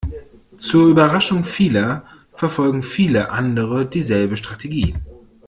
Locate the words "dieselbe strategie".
3.85-4.95